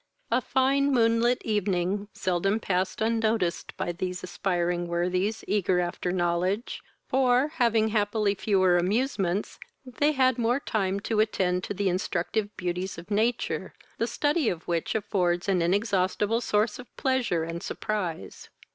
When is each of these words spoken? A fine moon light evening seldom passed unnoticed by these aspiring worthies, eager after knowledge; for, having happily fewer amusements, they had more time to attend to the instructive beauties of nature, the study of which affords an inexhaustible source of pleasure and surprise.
A 0.31 0.41
fine 0.41 0.91
moon 0.91 1.21
light 1.21 1.43
evening 1.45 2.07
seldom 2.11 2.59
passed 2.59 3.01
unnoticed 3.01 3.77
by 3.77 3.91
these 3.91 4.23
aspiring 4.23 4.87
worthies, 4.87 5.43
eager 5.47 5.79
after 5.79 6.11
knowledge; 6.11 6.81
for, 7.07 7.49
having 7.49 7.89
happily 7.89 8.33
fewer 8.33 8.79
amusements, 8.79 9.59
they 9.85 10.13
had 10.13 10.39
more 10.39 10.59
time 10.59 10.99
to 11.01 11.19
attend 11.19 11.63
to 11.65 11.75
the 11.75 11.87
instructive 11.87 12.49
beauties 12.57 12.97
of 12.97 13.11
nature, 13.11 13.75
the 13.99 14.07
study 14.07 14.49
of 14.49 14.67
which 14.67 14.95
affords 14.95 15.47
an 15.47 15.61
inexhaustible 15.61 16.41
source 16.41 16.79
of 16.79 16.97
pleasure 16.97 17.43
and 17.43 17.61
surprise. 17.61 18.49